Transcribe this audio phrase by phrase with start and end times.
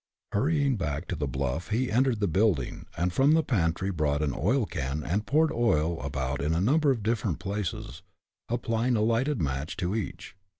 [0.31, 4.33] Hurrying back to the bluff he entered the building, and from the pantry brought an
[4.35, 8.01] oil can and poured oil about in a number of different places,
[8.49, 10.35] applying a lighted match to each.